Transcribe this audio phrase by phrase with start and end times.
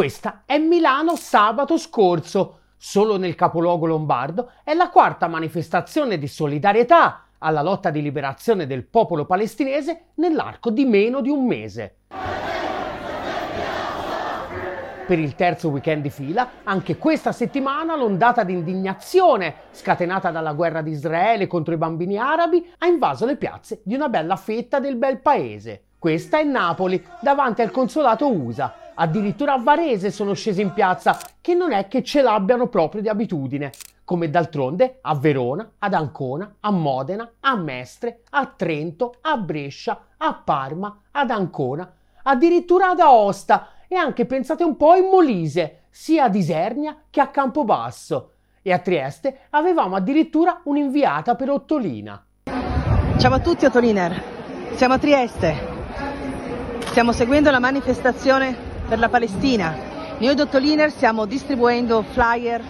[0.00, 2.60] Questa è Milano sabato scorso.
[2.78, 8.86] Solo nel capoluogo lombardo è la quarta manifestazione di solidarietà alla lotta di liberazione del
[8.86, 11.96] popolo palestinese nell'arco di meno di un mese.
[15.06, 20.80] Per il terzo weekend di fila, anche questa settimana l'ondata di indignazione scatenata dalla guerra
[20.80, 24.96] di Israele contro i bambini arabi ha invaso le piazze di una bella fetta del
[24.96, 25.88] bel paese.
[25.98, 28.74] Questa è Napoli, davanti al consolato USA.
[29.00, 33.08] Addirittura a Varese sono scesi in piazza, che non è che ce l'abbiano proprio di
[33.08, 33.72] abitudine.
[34.04, 40.34] Come d'altronde a Verona, ad Ancona, a Modena, a Mestre, a Trento, a Brescia, a
[40.34, 41.90] Parma, ad Ancona,
[42.24, 47.28] addirittura ad Aosta e anche pensate un po' in Molise, sia ad Isernia che a
[47.28, 48.32] Campobasso.
[48.60, 52.22] E a Trieste avevamo addirittura un'inviata per Ottolina.
[53.16, 54.22] Ciao a tutti Ottoliner,
[54.74, 55.54] siamo a Trieste.
[56.80, 59.72] Stiamo seguendo la manifestazione per la Palestina.
[60.18, 62.60] Noi Dottoliner stiamo distribuendo flyer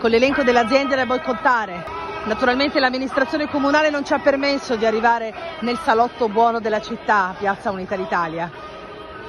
[0.00, 1.84] con l'elenco delle aziende da boicottare.
[2.24, 7.70] Naturalmente l'amministrazione comunale non ci ha permesso di arrivare nel salotto buono della città, Piazza
[7.70, 8.50] Unità d'Italia.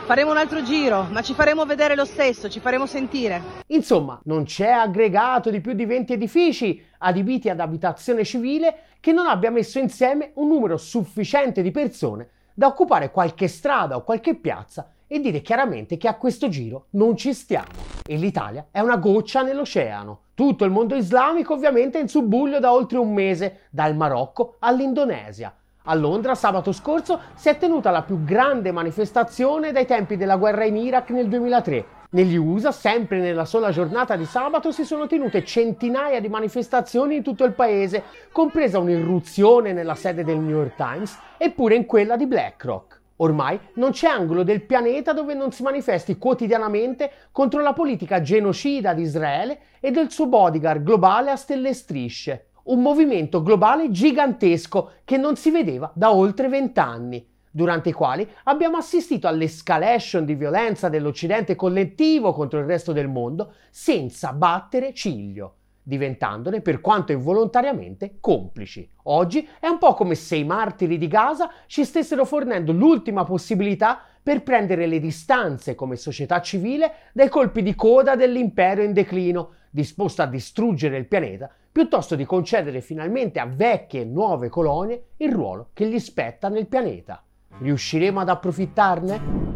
[0.08, 3.40] Faremo un altro giro, ma ci faremo vedere lo stesso, ci faremo sentire.
[3.68, 9.28] Insomma, non c'è aggregato di più di 20 edifici adibiti ad abitazione civile che non
[9.28, 14.92] abbia messo insieme un numero sufficiente di persone da occupare qualche strada o qualche piazza
[15.12, 17.68] e dire chiaramente che a questo giro non ci stiamo.
[18.06, 20.20] E l'Italia è una goccia nell'oceano.
[20.36, 25.54] Tutto il mondo islamico ovviamente è in subbuglio da oltre un mese, dal Marocco all'Indonesia.
[25.84, 30.66] A Londra sabato scorso si è tenuta la più grande manifestazione dai tempi della guerra
[30.66, 35.44] in Iraq nel 2003 negli USA, sempre nella sola giornata di sabato, si sono tenute
[35.44, 41.16] centinaia di manifestazioni in tutto il paese, compresa un'irruzione nella sede del New York Times
[41.38, 42.99] e pure in quella di BlackRock.
[43.22, 48.94] Ormai non c'è angolo del pianeta dove non si manifesti quotidianamente contro la politica genocida
[48.94, 52.48] di Israele e del suo bodyguard globale a stelle e strisce.
[52.64, 58.78] Un movimento globale gigantesco che non si vedeva da oltre vent'anni durante i quali abbiamo
[58.78, 65.56] assistito all'escalation di violenza dell'Occidente collettivo contro il resto del mondo senza battere ciglio,
[65.90, 68.90] diventandone, per quanto involontariamente, complici.
[69.04, 74.00] Oggi è un po' come se i martiri di Gaza ci stessero fornendo l'ultima possibilità
[74.22, 80.22] per prendere le distanze come società civile dai colpi di coda dell'impero in declino, disposto
[80.22, 85.72] a distruggere il pianeta, piuttosto di concedere finalmente a vecchie e nuove colonie il ruolo
[85.74, 87.24] che gli spetta nel pianeta.
[87.60, 89.49] Riusciremo ad approfittarne?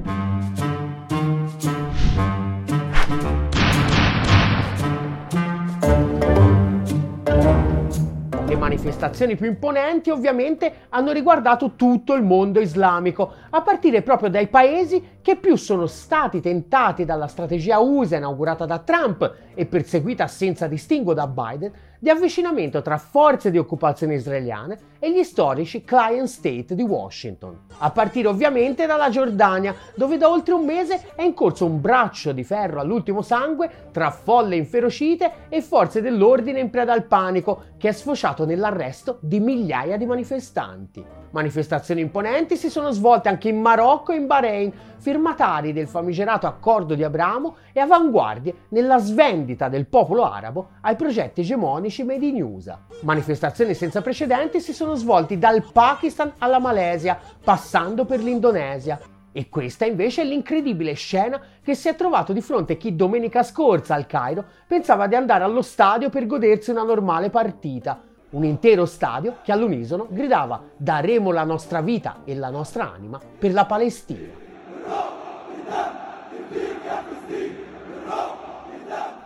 [8.64, 15.18] Manifestazioni più imponenti ovviamente hanno riguardato tutto il mondo islamico, a partire proprio dai paesi
[15.22, 21.14] che più sono stati tentati dalla strategia USA inaugurata da Trump e perseguita senza distinguo
[21.14, 21.72] da Biden
[22.04, 27.58] di avvicinamento tra forze di occupazione israeliane e gli storici client state di Washington.
[27.78, 32.34] A partire ovviamente dalla Giordania, dove da oltre un mese è in corso un braccio
[32.34, 37.88] di ferro all'ultimo sangue tra folle inferocite e forze dell'ordine in preda al panico, che
[37.88, 41.22] è sfociato nell'arresto di migliaia di manifestanti.
[41.32, 46.96] Manifestazioni imponenti si sono svolte anche in Marocco e in Bahrain, firmatari del famigerato accordo
[46.96, 52.80] di Abramo e avanguardie nella svendita del popolo arabo ai progetti egemonici made in USA.
[53.02, 59.00] Manifestazioni senza precedenti si sono svolti dal Pakistan alla Malesia, passando per l'Indonesia.
[59.32, 63.94] E questa invece è l'incredibile scena che si è trovato di fronte chi domenica scorsa
[63.94, 68.02] al Cairo pensava di andare allo stadio per godersi una normale partita
[68.34, 73.54] un intero stadio che all'unisono gridava daremo la nostra vita e la nostra anima per
[73.54, 75.23] la Palestina.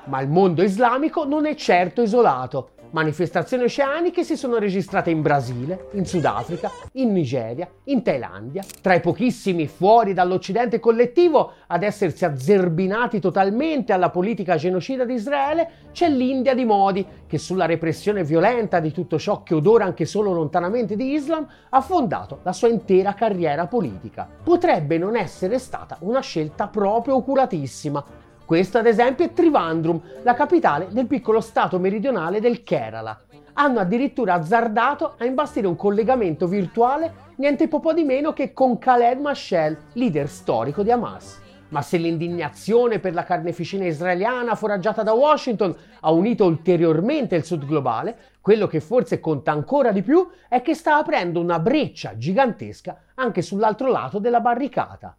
[0.08, 2.70] Ma il mondo islamico non è certo isolato.
[2.92, 8.64] Manifestazioni oceaniche si sono registrate in Brasile, in Sudafrica, in Nigeria, in Thailandia.
[8.82, 15.70] Tra i pochissimi fuori dall'Occidente collettivo ad essersi azzerbinati totalmente alla politica genocida di Israele
[15.92, 20.32] c'è l'India di Modi, che sulla repressione violenta di tutto ciò che odora anche solo
[20.32, 24.30] lontanamente di Islam ha fondato la sua intera carriera politica.
[24.42, 30.88] Potrebbe non essere stata una scelta proprio oculatissima, questo ad esempio è Trivandrum, la capitale
[30.90, 33.20] del piccolo stato meridionale del Kerala.
[33.52, 39.20] Hanno addirittura azzardato a imbastire un collegamento virtuale niente po' di meno che con Khaled
[39.20, 41.42] Mashel, leader storico di Hamas.
[41.70, 47.66] Ma se l'indignazione per la carneficina israeliana foraggiata da Washington ha unito ulteriormente il sud
[47.66, 52.98] globale, quello che forse conta ancora di più è che sta aprendo una breccia gigantesca
[53.16, 55.18] anche sull'altro lato della barricata.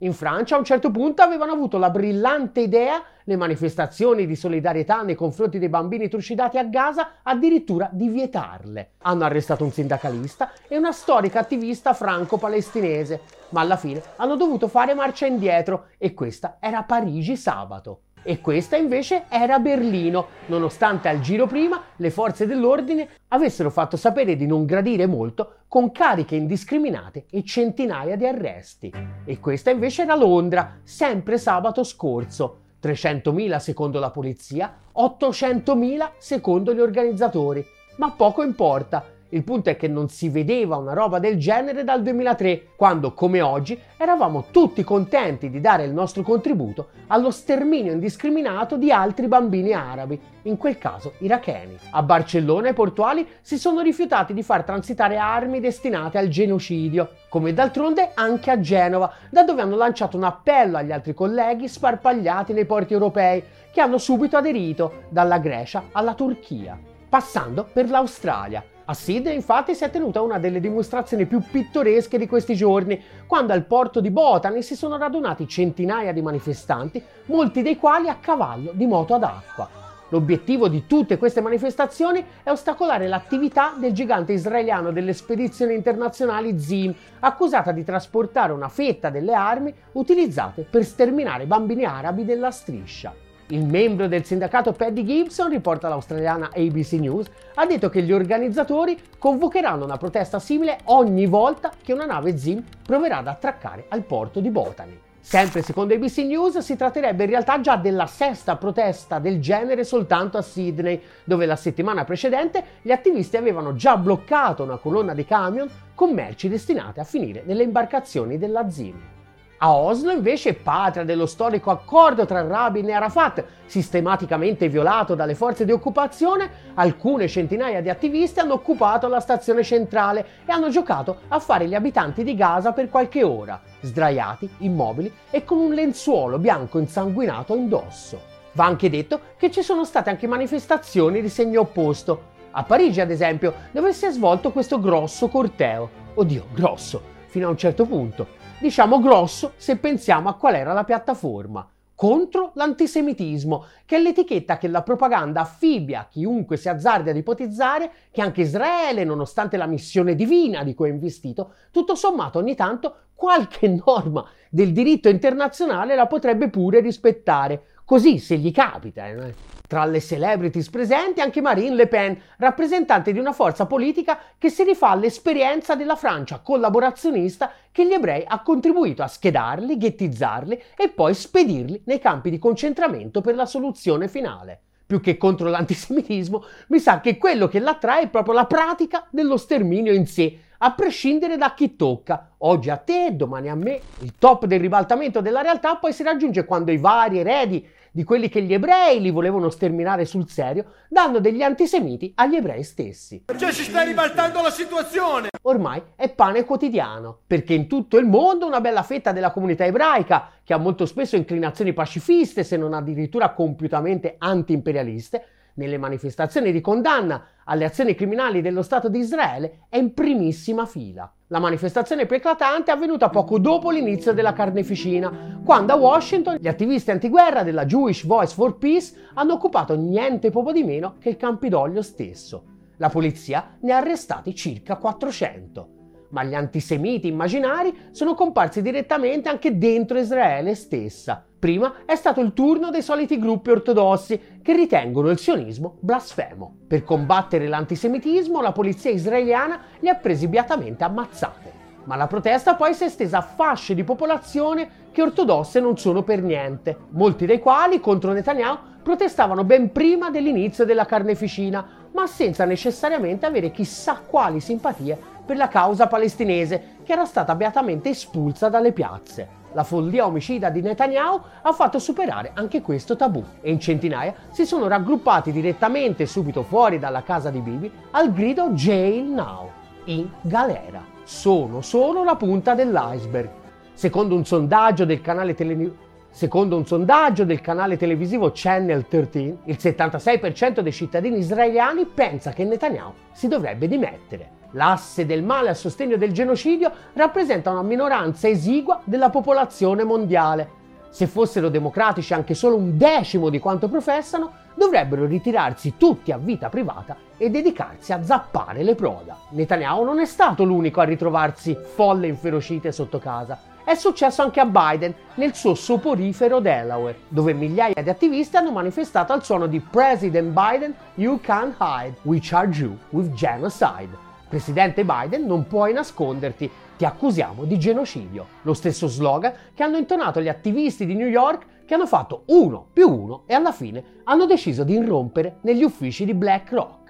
[0.00, 5.00] In Francia a un certo punto avevano avuto la brillante idea, le manifestazioni di solidarietà
[5.00, 8.90] nei confronti dei bambini trucidati a Gaza, addirittura di vietarle.
[8.98, 13.20] Hanno arrestato un sindacalista e una storica attivista franco-palestinese,
[13.50, 18.76] ma alla fine hanno dovuto fare marcia indietro e questa era Parigi sabato e questa
[18.76, 24.64] invece era Berlino, nonostante al giro prima le forze dell'ordine avessero fatto sapere di non
[24.64, 28.92] gradire molto con cariche indiscriminate e centinaia di arresti.
[29.24, 32.62] E questa invece era Londra, sempre sabato scorso.
[32.82, 37.64] 300.000 secondo la polizia, 800.000 secondo gli organizzatori.
[37.96, 42.02] Ma poco importa, il punto è che non si vedeva una roba del genere dal
[42.02, 48.76] 2003, quando, come oggi, eravamo tutti contenti di dare il nostro contributo allo sterminio indiscriminato
[48.76, 51.76] di altri bambini arabi, in quel caso iracheni.
[51.90, 57.52] A Barcellona i portuali si sono rifiutati di far transitare armi destinate al genocidio, come
[57.52, 62.64] d'altronde anche a Genova, da dove hanno lanciato un appello agli altri colleghi sparpagliati nei
[62.64, 69.34] porti europei, che hanno subito aderito, dalla Grecia alla Turchia, passando per l'Australia a Sydney
[69.34, 74.00] infatti si è tenuta una delle dimostrazioni più pittoresche di questi giorni, quando al porto
[74.00, 79.14] di Botany si sono radunati centinaia di manifestanti, molti dei quali a cavallo di moto
[79.14, 79.68] ad acqua.
[80.10, 86.94] L'obiettivo di tutte queste manifestazioni è ostacolare l'attività del gigante israeliano delle spedizioni internazionali Zim,
[87.18, 93.25] accusata di trasportare una fetta delle armi utilizzate per sterminare bambini arabi della striscia.
[93.50, 98.98] Il membro del sindacato Paddy Gibson, riporta l'australiana ABC News, ha detto che gli organizzatori
[99.18, 104.40] convocheranno una protesta simile ogni volta che una nave Zim proverà ad attraccare al porto
[104.40, 104.98] di Botany.
[105.20, 110.38] Sempre secondo ABC News si tratterebbe in realtà già della sesta protesta del genere soltanto
[110.38, 115.68] a Sydney, dove la settimana precedente gli attivisti avevano già bloccato una colonna di camion
[115.94, 119.14] con merci destinate a finire nelle imbarcazioni della Zim.
[119.58, 125.64] A Oslo, invece, patria dello storico accordo tra Rabin e Arafat, sistematicamente violato dalle forze
[125.64, 131.38] di occupazione, alcune centinaia di attivisti hanno occupato la stazione centrale e hanno giocato a
[131.38, 136.78] fare gli abitanti di Gaza per qualche ora, sdraiati, immobili e con un lenzuolo bianco
[136.78, 138.20] insanguinato indosso.
[138.52, 142.34] Va anche detto che ci sono state anche manifestazioni di segno opposto.
[142.50, 145.88] A Parigi, ad esempio, dove si è svolto questo grosso corteo.
[146.12, 150.84] Oddio, grosso, fino a un certo punto diciamo grosso se pensiamo a qual era la
[150.84, 151.68] piattaforma.
[151.94, 157.90] Contro l'antisemitismo, che è l'etichetta che la propaganda affibbia a chiunque si azzardi ad ipotizzare
[158.10, 162.96] che anche Israele, nonostante la missione divina di cui è investito, tutto sommato ogni tanto
[163.14, 169.06] qualche norma del diritto internazionale la potrebbe pure rispettare, così se gli capita.
[169.06, 169.55] Eh.
[169.66, 174.62] Tra le celebrities presenti anche Marine Le Pen, rappresentante di una forza politica che si
[174.62, 181.14] rifà all'esperienza della Francia collaborazionista che gli ebrei ha contribuito a schedarli, ghettizzarli e poi
[181.14, 184.60] spedirli nei campi di concentramento per la soluzione finale.
[184.86, 189.36] Più che contro l'antisemitismo, mi sa che quello che l'attrae è proprio la pratica dello
[189.36, 192.34] sterminio in sé, a prescindere da chi tocca.
[192.38, 193.80] Oggi a te, domani a me.
[194.02, 198.28] Il top del ribaltamento della realtà poi si raggiunge quando i vari eredi di quelli
[198.28, 203.24] che gli ebrei li volevano sterminare sul serio, danno degli antisemiti agli ebrei stessi.
[203.34, 205.30] Cioè si sta ribaltando la situazione!
[205.44, 210.28] Ormai è pane quotidiano, perché in tutto il mondo una bella fetta della comunità ebraica,
[210.44, 215.24] che ha molto spesso inclinazioni pacifiste, se non addirittura compiutamente anti-imperialiste,
[215.56, 221.10] nelle manifestazioni di condanna alle azioni criminali dello Stato di Israele è in primissima fila.
[221.28, 226.48] La manifestazione più eclatante è avvenuta poco dopo l'inizio della carneficina, quando a Washington gli
[226.48, 231.16] attivisti antiguerra della Jewish Voice for Peace hanno occupato niente poco di meno che il
[231.16, 232.44] Campidoglio stesso.
[232.78, 235.70] La polizia ne ha arrestati circa 400
[236.08, 241.26] ma gli antisemiti immaginari sono comparsi direttamente anche dentro Israele stessa.
[241.46, 246.56] Prima è stato il turno dei soliti gruppi ortodossi che ritengono il sionismo blasfemo.
[246.66, 251.52] Per combattere l'antisemitismo la polizia israeliana li ha presi beatamente ammazzate.
[251.84, 256.02] Ma la protesta poi si è estesa a fasce di popolazione che ortodosse non sono
[256.02, 262.44] per niente, molti dei quali contro Netanyahu protestavano ben prima dell'inizio della carneficina, ma senza
[262.44, 268.72] necessariamente avere chissà quali simpatie per la causa palestinese, che era stata beatamente espulsa dalle
[268.72, 269.44] piazze.
[269.52, 274.46] La follia omicida di Netanyahu ha fatto superare anche questo tabù e in centinaia si
[274.46, 279.50] sono raggruppati direttamente subito fuori dalla casa di Bibi al grido Jail Now,
[279.84, 280.84] in galera.
[281.04, 283.30] Sono solo la punta dell'iceberg.
[283.72, 285.84] Secondo un sondaggio del canale televisivo
[286.16, 292.42] Secondo un sondaggio del canale televisivo Channel 13, il 76% dei cittadini israeliani pensa che
[292.42, 294.35] Netanyahu si dovrebbe dimettere.
[294.52, 300.64] L'asse del male a sostegno del genocidio rappresenta una minoranza esigua della popolazione mondiale.
[300.90, 306.48] Se fossero democratici anche solo un decimo di quanto professano, dovrebbero ritirarsi tutti a vita
[306.48, 309.18] privata e dedicarsi a zappare le proda.
[309.30, 313.38] Netanyahu non è stato l'unico a ritrovarsi folle inferocite sotto casa.
[313.62, 319.12] È successo anche a Biden nel suo soporifero Delaware, dove migliaia di attivisti hanno manifestato
[319.12, 324.05] al suono di President Biden, You can't hide, we charge you with genocide.
[324.28, 328.26] Presidente Biden, non puoi nasconderti, ti accusiamo di genocidio.
[328.42, 332.66] Lo stesso slogan che hanno intonato gli attivisti di New York che hanno fatto uno
[332.72, 336.84] più uno e alla fine hanno deciso di irrompere negli uffici di BlackRock.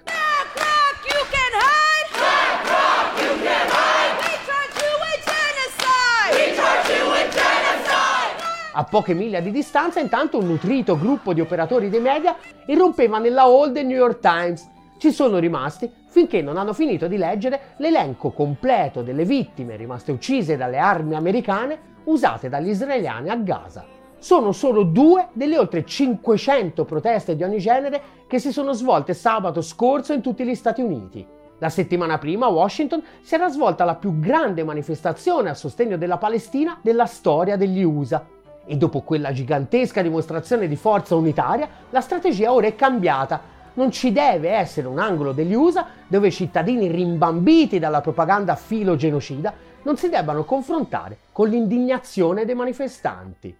[8.78, 13.44] A poche miglia di distanza, intanto, un nutrito gruppo di operatori dei media irrompeva nella
[13.44, 14.68] hall del New York Times.
[14.98, 20.56] Ci sono rimasti finché non hanno finito di leggere l'elenco completo delle vittime rimaste uccise
[20.56, 23.84] dalle armi americane usate dagli israeliani a Gaza.
[24.18, 29.60] Sono solo due delle oltre 500 proteste di ogni genere che si sono svolte sabato
[29.60, 31.26] scorso in tutti gli Stati Uniti.
[31.58, 36.16] La settimana prima a Washington si era svolta la più grande manifestazione a sostegno della
[36.16, 38.24] Palestina della storia degli USA.
[38.64, 43.54] E dopo quella gigantesca dimostrazione di forza unitaria, la strategia ora è cambiata.
[43.76, 49.52] Non ci deve essere un angolo degli USA dove i cittadini rimbambiti dalla propaganda filo-genocida
[49.82, 53.54] non si debbano confrontare con l'indignazione dei manifestanti.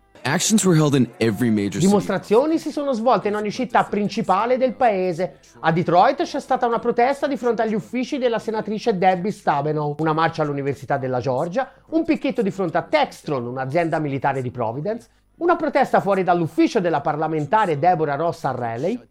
[1.79, 5.39] Dimostrazioni si sono svolte in ogni città principale del paese.
[5.61, 10.13] A Detroit c'è stata una protesta di fronte agli uffici della senatrice Debbie Stabenow, una
[10.13, 15.55] marcia all'Università della Georgia, un picchetto di fronte a Textron, un'azienda militare di Providence, una
[15.55, 19.09] protesta fuori dall'ufficio della parlamentare Deborah Ross a Raleigh,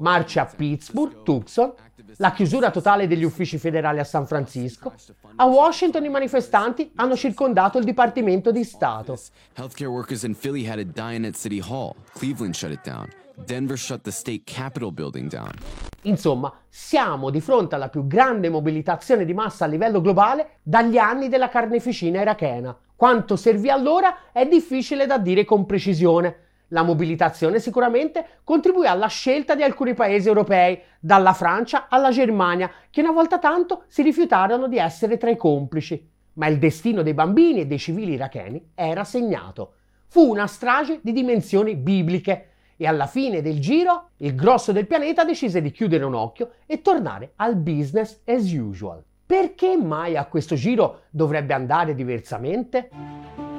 [0.00, 1.72] marce a Pittsburgh, Tucson,
[2.16, 4.92] la chiusura totale degli uffici federali a San Francisco.
[5.36, 9.18] A Washington i manifestanti hanno circondato il Dipartimento di Stato.
[9.54, 11.94] Healthcare workers in Philly had to die at City Hall.
[12.12, 13.08] Cleveland shut it down.
[13.46, 15.52] Denver shut the state capitol building down.
[16.02, 21.28] Insomma, siamo di fronte alla più grande mobilitazione di massa a livello globale dagli anni
[21.28, 22.76] della carneficina irachena.
[22.96, 26.48] Quanto servì allora è difficile da dire con precisione.
[26.72, 33.00] La mobilitazione sicuramente contribuì alla scelta di alcuni paesi europei, dalla Francia alla Germania, che
[33.00, 36.08] una volta tanto si rifiutarono di essere tra i complici.
[36.34, 39.74] Ma il destino dei bambini e dei civili iracheni era segnato.
[40.06, 45.24] Fu una strage di dimensioni bibliche e alla fine del giro il grosso del pianeta
[45.24, 49.02] decise di chiudere un occhio e tornare al business as usual.
[49.26, 53.49] Perché mai a questo giro dovrebbe andare diversamente?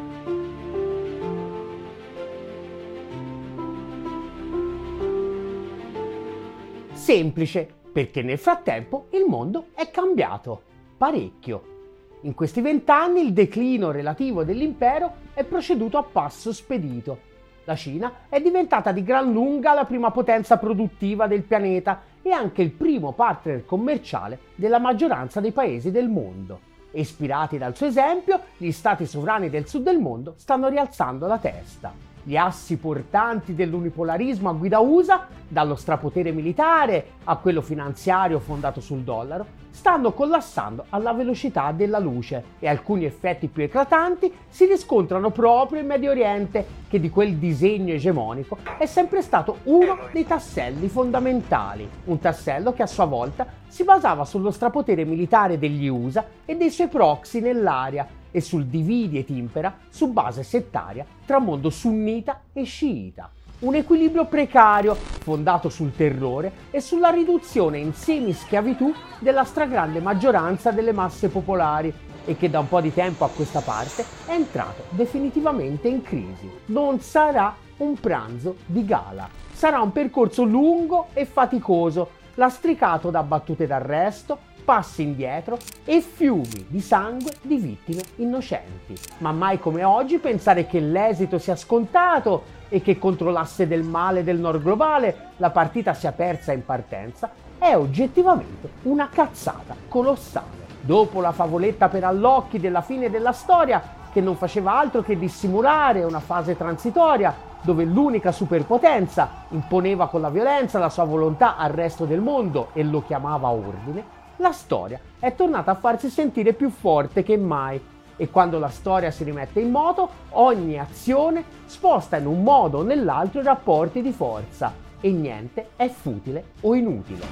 [7.12, 10.62] Semplice, perché nel frattempo il mondo è cambiato
[10.98, 12.20] parecchio.
[12.22, 17.20] In questi vent'anni il declino relativo dell'impero è proceduto a passo spedito.
[17.66, 22.62] La Cina è diventata di gran lunga la prima potenza produttiva del pianeta e anche
[22.62, 26.62] il primo partner commerciale della maggioranza dei paesi del mondo.
[26.92, 32.11] Ispirati dal suo esempio, gli stati sovrani del sud del mondo stanno rialzando la testa
[32.24, 39.00] gli assi portanti dell'unipolarismo a guida USA, dallo strapotere militare a quello finanziario fondato sul
[39.00, 45.82] dollaro, stanno collassando alla velocità della luce e alcuni effetti più eclatanti si riscontrano proprio
[45.82, 51.90] in Medio Oriente, che di quel disegno egemonico è sempre stato uno dei tasselli fondamentali,
[52.06, 56.70] un tassello che a sua volta si basava sullo strapotere militare degli USA e dei
[56.70, 62.64] suoi proxy nell'area e sul dividi et impera su base settaria tra mondo sunnita e
[62.64, 63.30] sciita.
[63.60, 70.94] Un equilibrio precario fondato sul terrore e sulla riduzione in semi-schiavitù della stragrande maggioranza delle
[70.94, 71.94] masse popolari
[72.26, 76.50] e che da un po' di tempo a questa parte è entrato definitivamente in crisi.
[76.68, 83.68] Non sarà un pranzo di gala, sarà un percorso lungo e faticoso, lastricato da battute
[83.68, 88.96] d'arresto, passi indietro e fiumi di sangue di vittime innocenti.
[89.20, 94.24] Ma mai come oggi pensare che l'esito sia scontato e che contro l'asse del male
[94.24, 100.60] del nord globale la partita sia persa in partenza è oggettivamente una cazzata colossale.
[100.82, 106.04] Dopo la favoletta per allocchi della fine della storia, che non faceva altro che dissimulare
[106.04, 112.06] una fase transitoria dove l'unica superpotenza imponeva con la violenza la sua volontà al resto
[112.06, 114.04] del mondo e lo chiamava ordine,
[114.38, 117.82] la storia è tornata a farsi sentire più forte che mai
[118.16, 122.84] e quando la storia si rimette in moto, ogni azione sposta in un modo o
[122.84, 127.26] nell'altro i rapporti di forza e niente è futile o inutile.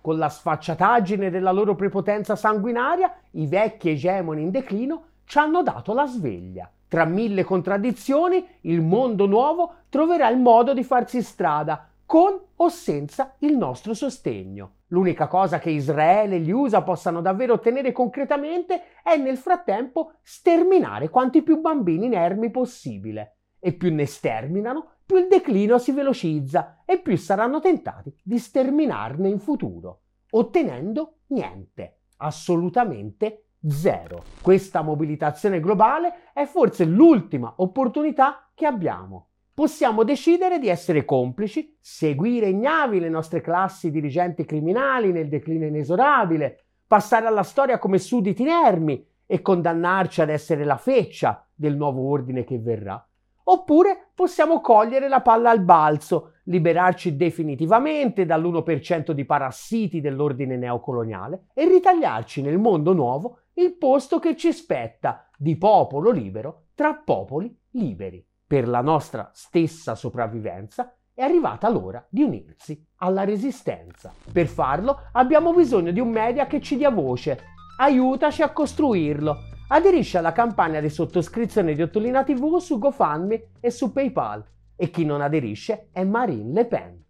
[0.00, 5.94] Con la sfacciataggine della loro prepotenza sanguinaria, i vecchi egemoni in declino ci hanno dato
[5.94, 6.70] la sveglia.
[6.86, 13.34] Tra mille contraddizioni, il mondo nuovo troverà il modo di farsi strada, con o senza
[13.38, 14.76] il nostro sostegno.
[14.88, 21.08] L'unica cosa che Israele e gli USA possano davvero ottenere concretamente è nel frattempo sterminare
[21.08, 23.38] quanti più bambini inermi possibile.
[23.58, 29.28] E più ne sterminano, più il declino si velocizza e più saranno tentati di sterminarne
[29.28, 34.22] in futuro, ottenendo niente, assolutamente zero.
[34.42, 42.48] Questa mobilitazione globale è forse l'ultima opportunità che abbiamo possiamo decidere di essere complici, seguire
[42.48, 49.06] ignavi le nostre classi dirigenti criminali nel declino inesorabile, passare alla storia come sudditi inermi
[49.24, 53.02] e condannarci ad essere la feccia del nuovo ordine che verrà.
[53.46, 61.68] Oppure possiamo cogliere la palla al balzo, liberarci definitivamente dall'1% di parassiti dell'ordine neocoloniale e
[61.68, 68.24] ritagliarci nel mondo nuovo il posto che ci spetta di popolo libero tra popoli liberi
[68.46, 74.12] per la nostra stessa sopravvivenza, è arrivata l'ora di unirsi alla resistenza.
[74.32, 77.40] Per farlo abbiamo bisogno di un media che ci dia voce.
[77.78, 79.36] Aiutaci a costruirlo.
[79.68, 84.44] Aderisci alla campagna di sottoscrizione di Ottolina TV su GoFundMe e su PayPal.
[84.76, 87.02] E chi non aderisce è Marine Le Pen.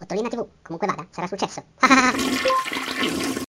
[0.00, 1.62] Ottolina TV, comunque vada, sarà successo.